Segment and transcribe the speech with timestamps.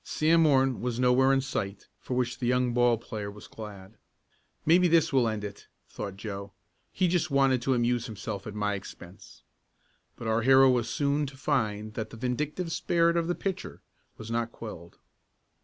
[0.03, 3.99] Sam Morton was nowhere in sight, for which the young ball player was glad.
[4.65, 6.53] "Maybe this will end it," thought Joe.
[6.91, 9.43] "He just wanted to amuse himself at my expense."
[10.15, 13.83] But our hero was soon to find that the vindictive spirit of the pitcher
[14.17, 14.97] was not quelled.